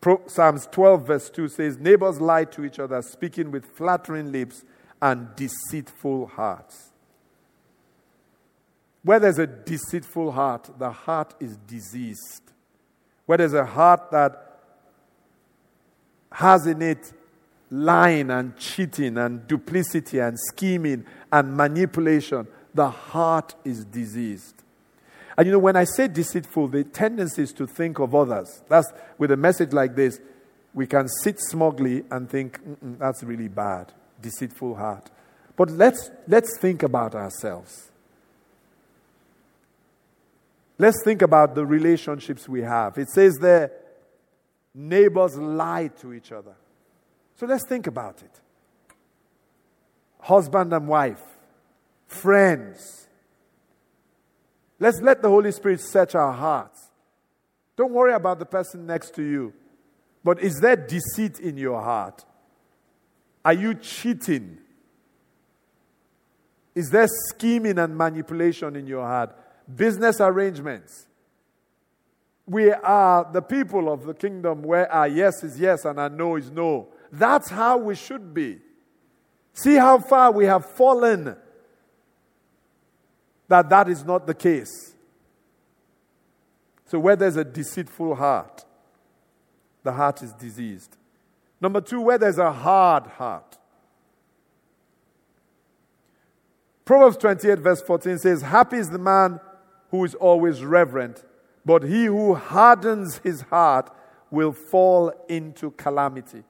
[0.00, 4.64] Pro- Psalms 12, verse 2 says, Neighbors lie to each other, speaking with flattering lips
[5.00, 6.90] and deceitful hearts.
[9.02, 12.52] Where there's a deceitful heart, the heart is diseased
[13.26, 14.60] where there's a heart that
[16.32, 17.12] has in it
[17.70, 24.62] lying and cheating and duplicity and scheming and manipulation, the heart is diseased.
[25.36, 28.62] And you know, when I say deceitful, the tendency is to think of others.
[28.68, 30.20] That's with a message like this,
[30.74, 32.60] we can sit smugly and think,
[32.98, 35.10] that's really bad, deceitful heart.
[35.56, 37.91] But let's, let's think about ourselves.
[40.82, 42.98] Let's think about the relationships we have.
[42.98, 43.70] It says there,
[44.74, 46.56] neighbors lie to each other.
[47.36, 48.40] So let's think about it.
[50.18, 51.22] Husband and wife,
[52.08, 53.06] friends.
[54.80, 56.90] Let's let the Holy Spirit search our hearts.
[57.76, 59.52] Don't worry about the person next to you.
[60.24, 62.24] But is there deceit in your heart?
[63.44, 64.58] Are you cheating?
[66.74, 69.38] Is there scheming and manipulation in your heart?
[69.76, 71.06] Business arrangements.
[72.46, 76.36] We are the people of the kingdom where our yes is yes and our no
[76.36, 76.88] is no.
[77.10, 78.58] That's how we should be.
[79.52, 81.36] See how far we have fallen
[83.48, 84.94] that that is not the case.
[86.86, 88.64] So, where there's a deceitful heart,
[89.82, 90.96] the heart is diseased.
[91.60, 93.58] Number two, where there's a hard heart.
[96.84, 99.40] Proverbs 28, verse 14 says, Happy is the man
[99.92, 101.22] who is always reverent,
[101.64, 103.94] but he who hardens his heart
[104.30, 106.42] will fall into calamity.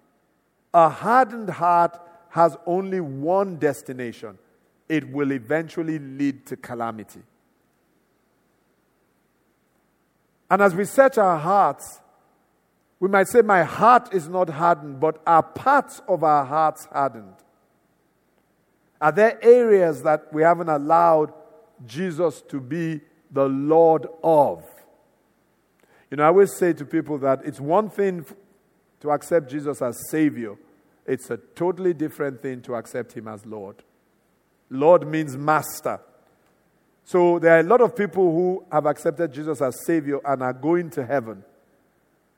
[0.72, 1.98] A hardened heart
[2.30, 4.38] has only one destination
[4.88, 7.22] it will eventually lead to calamity.
[10.48, 12.00] And as we search our hearts,
[13.00, 17.34] we might say, My heart is not hardened, but are parts of our hearts hardened?
[19.00, 21.32] Are there areas that we haven't allowed
[21.84, 23.00] Jesus to be
[23.32, 24.62] the Lord of?
[26.10, 28.24] You know, I always say to people that it's one thing
[29.00, 30.54] to accept Jesus as Savior,
[31.06, 33.82] it's a totally different thing to accept Him as Lord.
[34.70, 36.00] Lord means master.
[37.04, 40.52] So there are a lot of people who have accepted Jesus as Savior and are
[40.52, 41.42] going to heaven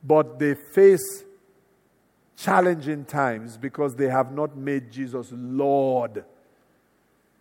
[0.05, 1.25] but they face
[2.37, 6.25] challenging times because they have not made Jesus Lord.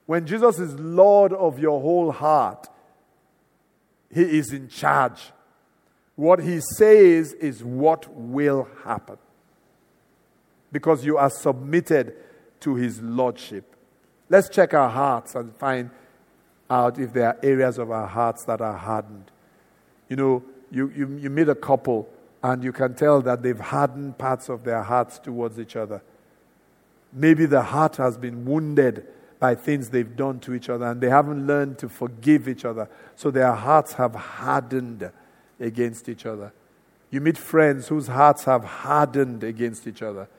[0.05, 2.67] When Jesus is Lord of your whole heart,
[4.13, 5.32] He is in charge.
[6.15, 9.17] What He says is what will happen
[10.71, 12.15] because you are submitted
[12.62, 13.76] to His Lordship.
[14.30, 15.89] Let's check our hearts and find
[16.69, 19.32] out if there are areas of our hearts that are hardened.
[20.10, 22.10] You know, you, you, you meet a couple
[22.41, 26.02] and you can tell that they've hardened parts of their hearts towards each other.
[27.12, 29.06] Maybe the heart has been wounded
[29.43, 32.88] by things they've done to each other and they haven't learned to forgive each other.
[33.17, 35.12] So their hearts have hardened
[35.60, 36.53] against each other.
[37.12, 40.29] You meet friends whose hearts have hardened against each other.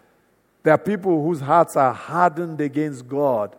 [0.63, 3.55] There are people whose hearts are hardened against God.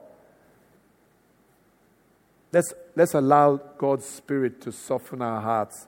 [2.51, 5.86] Let's, let's allow God's Spirit to soften our hearts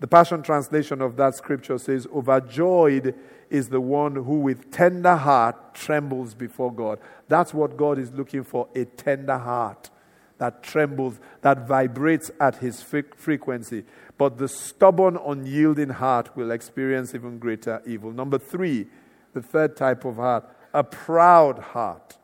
[0.00, 3.14] the Passion Translation of that scripture says, Overjoyed
[3.50, 6.98] is the one who with tender heart trembles before God.
[7.28, 9.90] That's what God is looking for a tender heart
[10.38, 13.84] that trembles, that vibrates at his frequency.
[14.16, 18.10] But the stubborn, unyielding heart will experience even greater evil.
[18.10, 18.86] Number three,
[19.34, 22.16] the third type of heart, a proud heart.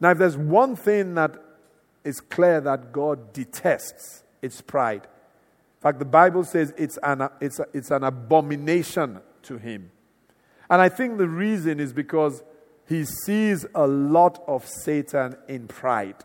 [0.00, 1.36] Now, if there's one thing that
[2.04, 5.06] is clear that God detests, it's pride
[5.86, 9.90] fact, the Bible says it's an, it's, a, it's an abomination to him.
[10.68, 12.42] And I think the reason is because
[12.88, 16.24] he sees a lot of Satan in pride.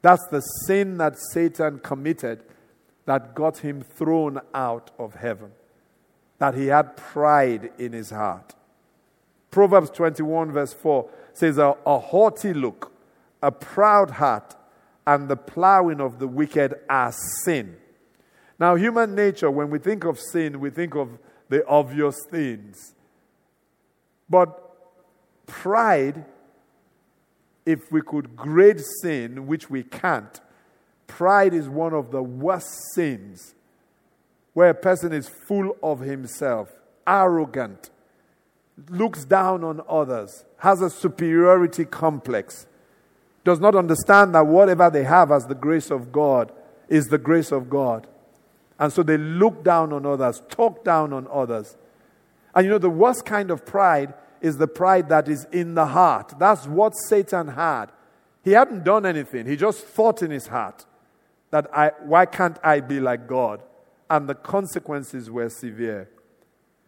[0.00, 2.44] That's the sin that Satan committed
[3.04, 5.52] that got him thrown out of heaven.
[6.38, 8.54] That he had pride in his heart.
[9.50, 12.92] Proverbs 21, verse 4 says, A, a haughty look,
[13.42, 14.54] a proud heart,
[15.06, 17.12] and the plowing of the wicked are
[17.44, 17.76] sin.
[18.58, 22.94] Now, human nature, when we think of sin, we think of the obvious things.
[24.28, 24.58] But
[25.46, 26.24] pride,
[27.64, 30.40] if we could grade sin, which we can't,
[31.06, 33.54] pride is one of the worst sins
[34.54, 36.70] where a person is full of himself,
[37.06, 37.90] arrogant,
[38.88, 42.66] looks down on others, has a superiority complex,
[43.44, 46.52] does not understand that whatever they have as the grace of God
[46.88, 48.06] is the grace of God.
[48.78, 51.76] And so they look down on others, talk down on others.
[52.54, 55.86] And you know, the worst kind of pride is the pride that is in the
[55.86, 56.34] heart.
[56.38, 57.86] That's what Satan had.
[58.44, 60.86] He hadn't done anything, he just thought in his heart
[61.50, 63.62] that I, why can't I be like God?
[64.08, 66.08] And the consequences were severe.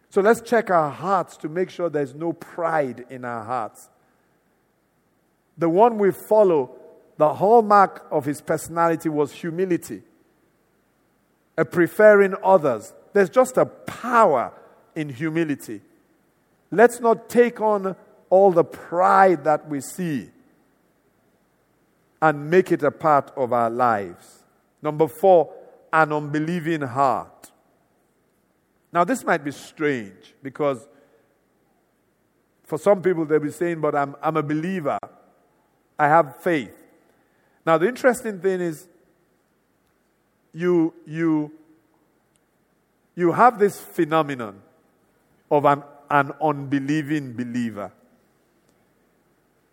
[0.09, 3.89] So let's check our hearts to make sure there's no pride in our hearts.
[5.57, 6.75] The one we follow,
[7.17, 10.03] the hallmark of his personality was humility
[11.59, 12.93] a preferring others.
[13.11, 14.53] There's just a power
[14.95, 15.81] in humility.
[16.71, 17.97] Let's not take on
[18.29, 20.29] all the pride that we see
[22.21, 24.43] and make it a part of our lives.
[24.81, 25.53] Number four,
[25.91, 27.51] an unbelieving heart.
[28.93, 30.87] Now, this might be strange because
[32.63, 34.97] for some people they'll be saying, But I'm, I'm a believer,
[35.97, 36.71] I have faith.
[37.65, 38.87] Now, the interesting thing is,
[40.53, 41.51] you, you,
[43.19, 44.61] you have this phenomenon
[45.51, 47.91] of an, an unbelieving believer.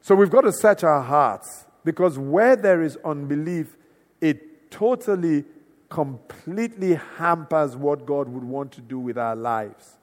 [0.00, 3.76] So we've got to search our hearts because where there is unbelief,
[4.20, 5.44] it totally
[5.88, 9.96] completely hampers what God would want to do with our lives.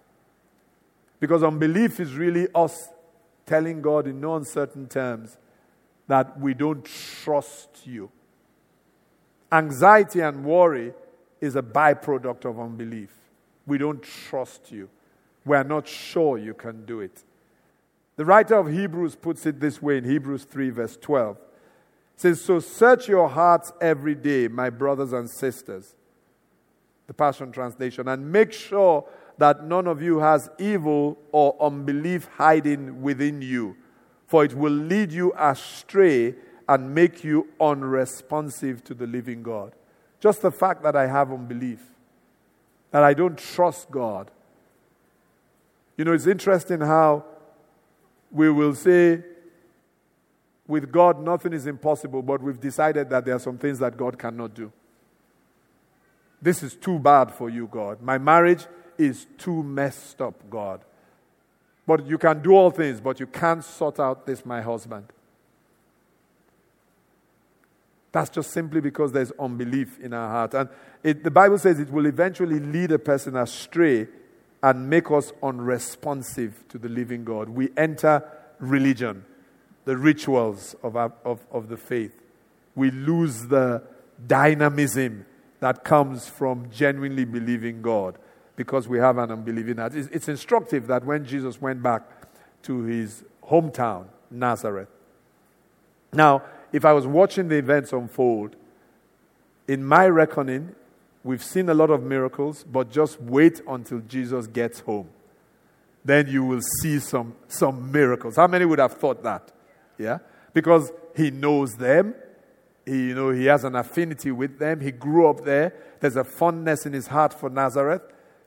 [1.20, 2.88] Because unbelief is really us
[3.46, 5.38] telling God in no uncertain terms
[6.08, 8.10] that we don't trust you.
[9.52, 10.94] Anxiety and worry
[11.41, 13.10] is a byproduct of unbelief.
[13.66, 14.89] We don't trust you.
[15.45, 17.24] We are not sure you can do it.
[18.16, 21.36] The writer of Hebrews puts it this way in Hebrews 3, verse 12.
[21.36, 21.41] It
[22.16, 25.95] says, So search your hearts every day, my brothers and sisters.
[27.07, 28.07] The Passion Translation.
[28.07, 29.05] And make sure
[29.38, 33.76] that none of you has evil or unbelief hiding within you,
[34.28, 36.36] for it will lead you astray
[36.70, 39.74] and make you unresponsive to the living God.
[40.20, 41.82] Just the fact that I have unbelief,
[42.94, 44.30] that I don't trust God.
[45.98, 47.26] You know, it's interesting how
[48.32, 49.24] we will say,
[50.68, 54.18] with God, nothing is impossible, but we've decided that there are some things that God
[54.20, 54.72] cannot do.
[56.39, 58.00] This is too bad for you, God.
[58.00, 60.82] My marriage is too messed up, God.
[61.88, 65.08] But you can do all things, but you can't sort out this, my husband.
[68.14, 70.53] That's just simply because there's unbelief in our heart.
[70.53, 70.70] And
[71.01, 74.07] it, the Bible says it will eventually lead a person astray
[74.61, 77.49] and make us unresponsive to the living God.
[77.49, 78.24] We enter
[78.59, 79.26] religion,
[79.86, 82.22] the rituals of, our, of, of the faith.
[82.76, 83.82] We lose the
[84.26, 85.26] dynamism
[85.59, 88.20] that comes from genuinely believing God
[88.55, 89.95] because we have an unbelieving heart.
[89.95, 92.03] It's, it's instructive that when Jesus went back
[92.64, 94.89] to his hometown, Nazareth.
[96.14, 96.43] Now,
[96.74, 98.57] if I was watching the events unfold,
[99.67, 100.76] in my reckoning,
[101.24, 105.07] We've seen a lot of miracles, but just wait until Jesus gets home.
[106.03, 108.36] Then you will see some, some miracles.
[108.36, 109.51] How many would have thought that?
[109.97, 110.19] Yeah?
[110.53, 112.13] Because he knows them.
[112.86, 114.82] He, you know, he has an affinity with them.
[114.82, 115.74] He grew up there.
[116.01, 118.01] There's a fondness in his heart for Nazareth.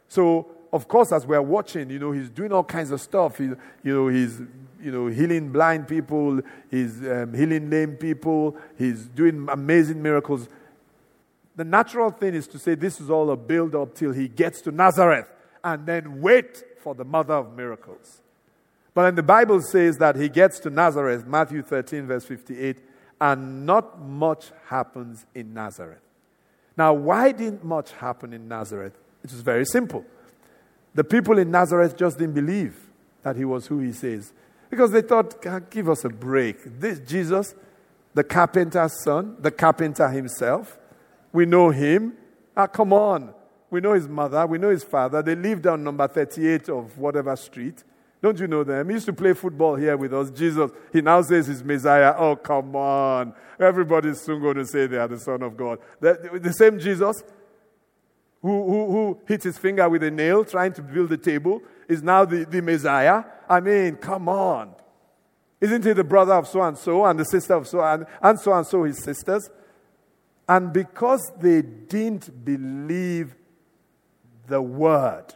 [0.08, 3.38] So, of course, as we're watching, you know, he's doing all kinds of stuff.
[3.38, 4.42] He, you know, he's
[4.80, 10.48] you know, healing blind people, he's um, healing lame people, he's doing amazing miracles
[11.56, 14.60] the natural thing is to say this is all a build up till he gets
[14.60, 15.32] to Nazareth
[15.64, 18.20] and then wait for the mother of miracles.
[18.94, 22.78] But then the Bible says that he gets to Nazareth, Matthew 13, verse 58,
[23.20, 26.00] and not much happens in Nazareth.
[26.76, 28.96] Now, why didn't much happen in Nazareth?
[29.24, 30.04] It is very simple.
[30.94, 32.76] The people in Nazareth just didn't believe
[33.22, 34.32] that he was who he says.
[34.76, 36.58] Because they thought, give us a break.
[36.78, 37.54] This Jesus,
[38.12, 40.78] the carpenter's son, the carpenter himself,
[41.32, 42.12] we know him.
[42.54, 43.32] Ah, come on.
[43.70, 44.46] We know his mother.
[44.46, 45.22] We know his father.
[45.22, 47.84] They lived on number 38 of whatever street.
[48.20, 48.90] Don't you know them?
[48.90, 50.30] He used to play football here with us.
[50.30, 52.14] Jesus, he now says he's Messiah.
[52.14, 53.32] Oh, come on.
[53.58, 55.78] Everybody's soon going to say they are the Son of God.
[56.00, 57.22] The, the same Jesus
[58.42, 62.02] who, who, who hit his finger with a nail trying to build the table is
[62.02, 63.24] now the, the Messiah.
[63.48, 64.74] I mean, come on.
[65.60, 68.38] Isn't he the brother of so and so and the sister of so and, and
[68.38, 69.50] so and so his sisters?
[70.48, 73.34] And because they didn't believe
[74.46, 75.34] the word,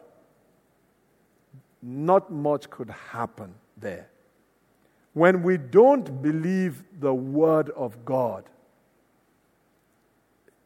[1.83, 4.11] not much could happen there.
[5.13, 8.45] When we don't believe the word of God,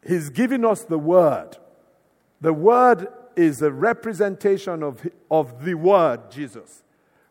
[0.07, 1.57] He's giving us the word.
[2.41, 6.84] The word is a representation of, of the word, Jesus.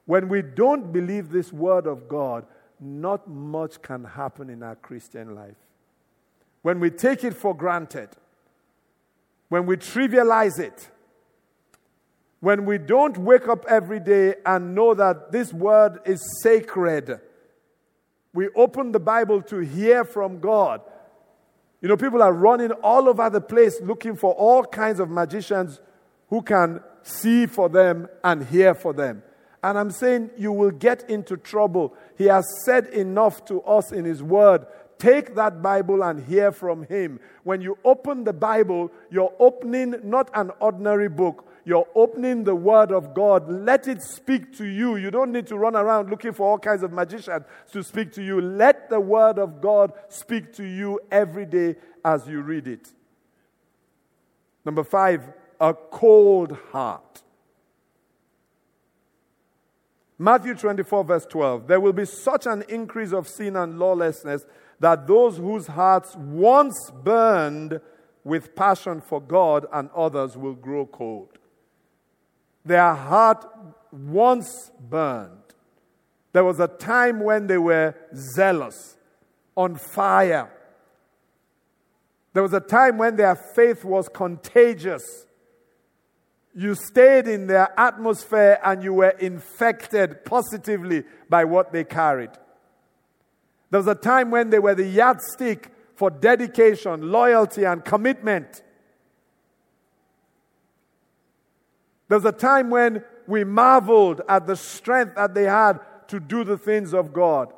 [0.06, 2.46] When we don't believe this word of God,
[2.80, 5.56] not much can happen in our Christian life
[6.64, 8.10] when we take it for granted,
[9.50, 10.90] when we trivialize it,
[12.40, 17.20] when we don't wake up every day and know that this word is sacred,
[18.34, 20.82] we open the Bible to hear from God.
[21.82, 25.82] You know, people are running all over the place looking for all kinds of magicians
[26.30, 29.22] who can see for them and hear for them.
[29.64, 31.96] And I'm saying you will get into trouble.
[32.18, 34.66] He has said enough to us in His Word
[35.04, 37.20] Take that Bible and hear from Him.
[37.44, 42.90] When you open the Bible, you're opening not an ordinary book, you're opening the Word
[42.92, 43.50] of God.
[43.50, 44.96] Let it speak to you.
[44.96, 47.44] You don't need to run around looking for all kinds of magicians
[47.74, 48.40] to speak to you.
[48.40, 52.90] Let the Word of God speak to you every day as you read it.
[54.64, 57.24] Number five, a cold heart.
[60.18, 61.68] Matthew 24, verse 12.
[61.68, 64.46] There will be such an increase of sin and lawlessness
[64.80, 67.80] that those whose hearts once burned
[68.24, 71.38] with passion for God and others will grow cold.
[72.66, 73.46] Their heart
[73.92, 75.32] once burned.
[76.32, 78.98] There was a time when they were zealous,
[79.56, 80.52] on fire.
[82.34, 85.28] There was a time when their faith was contagious.
[86.56, 92.30] You stayed in their atmosphere and you were infected positively by what they carried.
[93.72, 98.62] There was a time when they were the yardstick for dedication, loyalty, and commitment.
[102.08, 105.80] There was a time when we marveled at the strength that they had
[106.10, 107.52] to do the things of God.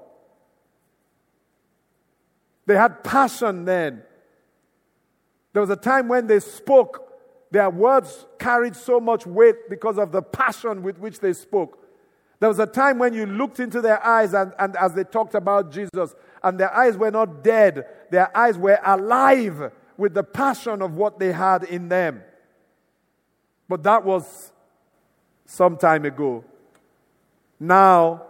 [2.65, 4.03] They had passion then.
[5.53, 7.05] There was a time when they spoke,
[7.56, 11.82] their words carried so much weight because of the passion with which they spoke.
[12.41, 15.36] There was a time when you looked into their eyes and, and as they talked
[15.36, 20.82] about Jesus, and their eyes were not dead, their eyes were alive with the passion
[20.82, 22.24] of what they had in them.
[23.70, 24.51] But that was
[25.45, 26.43] some time ago.
[27.58, 28.24] Now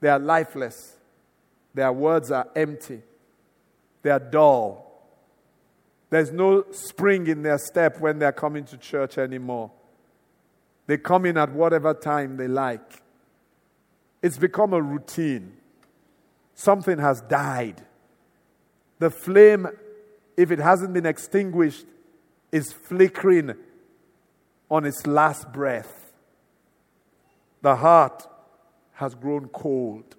[0.00, 0.98] they are lifeless,
[1.72, 3.00] their words are empty,
[4.02, 4.87] they are dull.
[6.10, 9.70] There's no spring in their step when they're coming to church anymore.
[10.86, 13.02] They come in at whatever time they like.
[14.22, 15.52] It's become a routine.
[16.54, 17.82] Something has died.
[18.98, 19.68] The flame,
[20.36, 21.84] if it hasn't been extinguished,
[22.50, 23.54] is flickering
[24.70, 26.12] on its last breath.
[27.60, 28.26] The heart
[28.94, 30.16] has grown cold.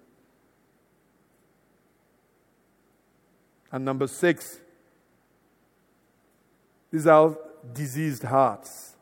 [3.72, 4.60] And number six,
[6.90, 7.36] these are
[7.72, 8.96] diseased hearts,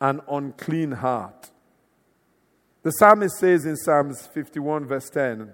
[0.00, 1.50] an unclean heart.
[2.82, 5.50] The psalmist says in Psalms 51, verse 10,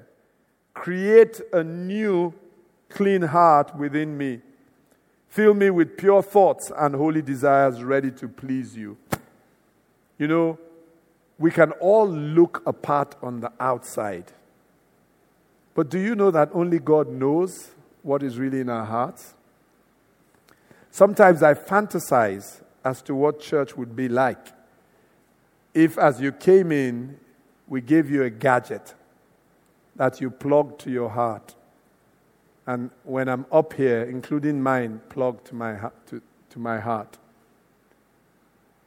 [0.74, 2.34] Create a new
[2.88, 4.40] clean heart within me.
[5.28, 8.96] Fill me with pure thoughts and holy desires ready to please you.
[10.18, 10.58] You know,
[11.38, 14.32] we can all look apart on the outside.
[15.74, 17.70] But do you know that only God knows
[18.02, 19.34] what is really in our hearts?
[20.90, 24.46] Sometimes I fantasize as to what church would be like
[25.74, 27.18] if, as you came in,
[27.68, 28.94] we gave you a gadget
[29.96, 31.54] that you plugged to your heart.
[32.66, 36.20] And when I'm up here, including mine, plugged to my, to,
[36.50, 37.18] to my heart,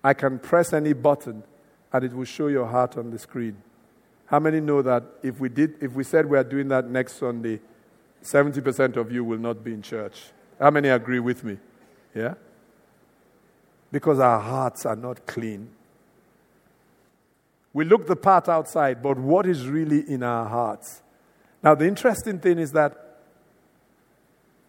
[0.04, 1.44] I can press any button
[1.92, 3.58] and it will show your heart on the screen.
[4.26, 7.14] How many know that if we, did, if we said we are doing that next
[7.14, 7.60] Sunday,
[8.24, 10.32] 70% of you will not be in church?
[10.60, 11.58] How many agree with me?
[12.16, 12.36] Yeah?
[13.92, 15.70] Because our hearts are not clean.
[17.74, 21.02] We look the part outside, but what is really in our hearts?
[21.64, 23.04] Now, the interesting thing is that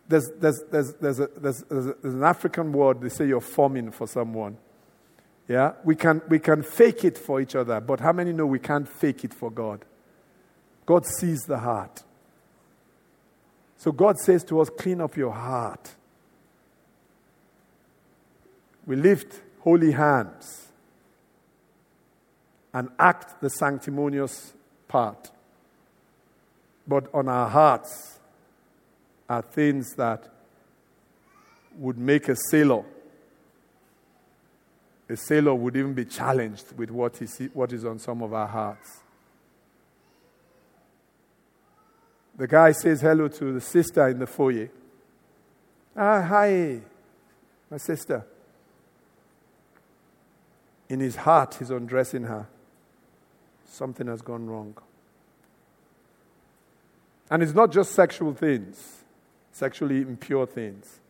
[0.08, 4.06] there's, there's, there's, there's, a, there's, there's, an African word, they say you're forming for
[4.06, 4.56] someone.
[5.48, 5.72] Yeah?
[5.84, 8.88] We can, we can fake it for each other, but how many know we can't
[8.88, 9.84] fake it for God?
[10.86, 12.02] God sees the heart.
[13.76, 15.94] So God says to us, clean up your heart.
[18.86, 20.68] We lift holy hands
[22.72, 24.52] and act the sanctimonious
[24.88, 25.30] part.
[26.86, 28.18] But on our hearts
[29.28, 30.28] are things that
[31.78, 32.84] would make a sailor.
[35.08, 38.46] A sailor would even be challenged with what is, what is on some of our
[38.46, 39.00] hearts.
[42.36, 44.68] The guy says hello to the sister in the foyer.
[45.96, 46.80] Ah, hi,
[47.70, 48.26] my sister.
[50.88, 52.46] In his heart, he's undressing her.
[53.66, 54.76] Something has gone wrong.
[57.30, 59.02] And it's not just sexual things,
[59.52, 61.00] sexually impure things.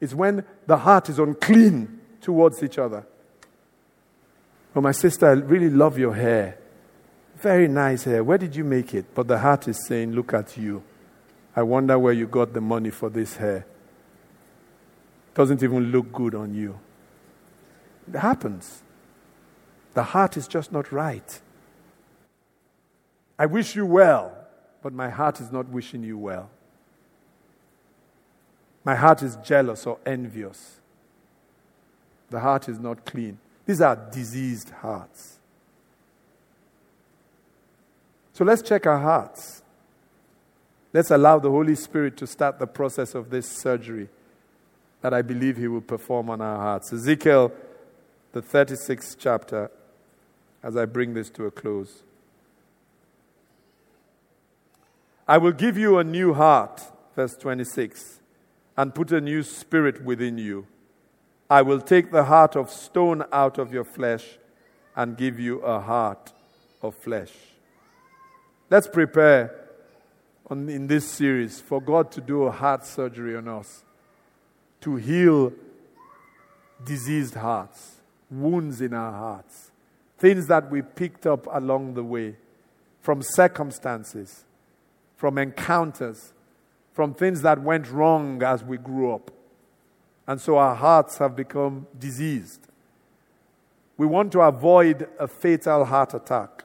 [0.00, 3.04] It's when the heart is unclean towards each other.
[4.74, 6.56] Oh, my sister, I really love your hair.
[7.36, 8.22] Very nice hair.
[8.22, 9.14] Where did you make it?
[9.14, 10.82] But the heart is saying, Look at you.
[11.56, 13.66] I wonder where you got the money for this hair.
[15.34, 16.78] Doesn't even look good on you.
[18.12, 18.82] It happens.
[19.94, 21.40] The heart is just not right.
[23.38, 24.36] I wish you well,
[24.82, 26.50] but my heart is not wishing you well.
[28.84, 30.80] My heart is jealous or envious.
[32.30, 33.38] The heart is not clean.
[33.66, 35.38] These are diseased hearts.
[38.32, 39.62] So let's check our hearts.
[40.92, 44.08] Let's allow the Holy Spirit to start the process of this surgery
[45.02, 46.92] that I believe He will perform on our hearts.
[46.92, 47.52] Ezekiel,
[48.32, 49.70] the 36th chapter,
[50.62, 52.02] as I bring this to a close.
[55.26, 56.82] I will give you a new heart,
[57.14, 58.20] verse 26,
[58.76, 60.66] and put a new spirit within you.
[61.48, 64.38] I will take the heart of stone out of your flesh
[64.96, 66.32] and give you a heart
[66.82, 67.32] of flesh.
[68.68, 69.54] Let's prepare
[70.48, 73.84] on, in this series for God to do a heart surgery on us.
[74.80, 75.52] to heal
[76.84, 77.96] diseased hearts,
[78.30, 79.69] wounds in our hearts,
[80.20, 82.36] things that we picked up along the way
[83.00, 84.44] from circumstances,
[85.16, 86.34] from encounters,
[86.92, 89.30] from things that went wrong as we grew up.
[90.26, 92.68] And so our hearts have become diseased.
[93.96, 96.64] We want to avoid a fatal heart attack.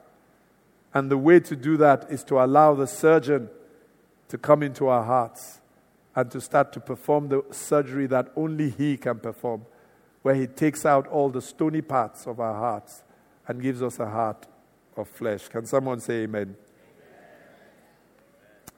[0.92, 3.48] And the way to do that is to allow the surgeon
[4.28, 5.60] to come into our hearts
[6.14, 9.64] and to start to perform the surgery that only he can perform,
[10.20, 13.02] where he takes out all the stony parts of our hearts
[13.48, 14.46] and gives us a heart
[14.96, 15.48] of flesh.
[15.48, 16.56] Can someone say amen?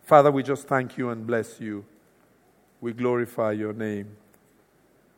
[0.03, 1.85] Father, we just thank you and bless you.
[2.81, 4.17] We glorify your name.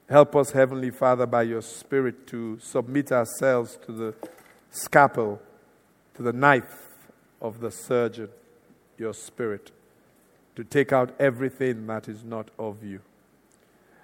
[0.08, 4.14] Help us, Heavenly Father, by your Spirit to submit ourselves to the
[4.70, 5.40] scalpel,
[6.14, 6.98] to the knife
[7.40, 8.28] of the surgeon,
[8.98, 9.70] your Spirit,
[10.56, 13.00] to take out everything that is not of you.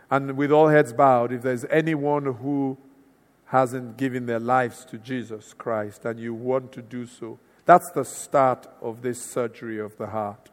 [0.09, 2.79] And with all heads bowed, if there's anyone who
[3.47, 8.05] hasn't given their lives to Jesus Christ and you want to do so, that's the
[8.05, 10.51] start of this surgery of the heart,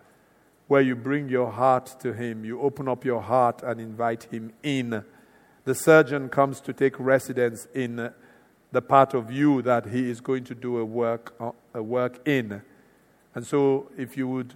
[0.67, 2.43] where you bring your heart to Him.
[2.43, 5.03] You open up your heart and invite Him in.
[5.65, 8.11] The surgeon comes to take residence in
[8.71, 11.39] the part of you that he is going to do a work,
[11.73, 12.63] a work in.
[13.35, 14.55] And so, if you would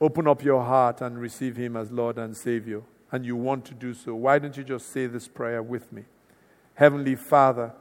[0.00, 3.74] open up your heart and receive Him as Lord and Savior, and you want to
[3.74, 6.04] do so, why don't you just say this prayer with me?
[6.76, 7.72] Heavenly Father,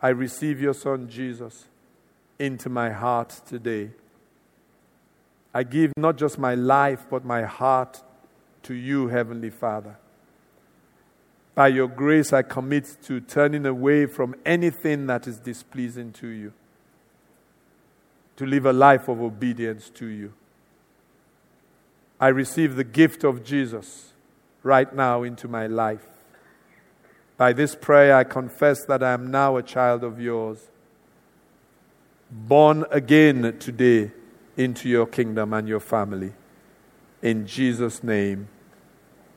[0.00, 1.66] I receive your Son Jesus
[2.38, 3.90] into my heart today.
[5.52, 8.02] I give not just my life, but my heart
[8.64, 9.96] to you, Heavenly Father.
[11.54, 16.54] By your grace, I commit to turning away from anything that is displeasing to you,
[18.36, 20.32] to live a life of obedience to you.
[22.18, 24.14] I receive the gift of Jesus
[24.62, 26.13] right now into my life.
[27.36, 30.58] By this prayer, I confess that I am now a child of yours,
[32.30, 34.12] born again today
[34.56, 36.32] into your kingdom and your family.
[37.22, 38.48] In Jesus' name,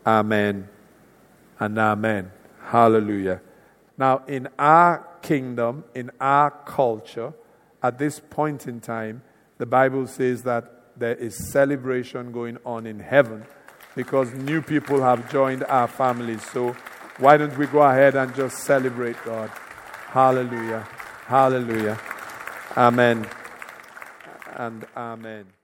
[0.06, 0.70] Amen
[1.60, 2.32] and Amen.
[2.66, 3.42] Hallelujah.
[3.98, 7.34] Now, in our kingdom, in our culture,
[7.82, 9.24] at this point in time,
[9.58, 13.46] the Bible says that there is celebration going on in heaven
[13.96, 16.44] because new people have joined our families.
[16.52, 16.76] So,
[17.18, 19.50] why don't we go ahead and just celebrate God?
[20.10, 20.88] Hallelujah.
[21.26, 22.00] Hallelujah.
[22.78, 23.28] Amen.
[24.56, 25.57] And amen.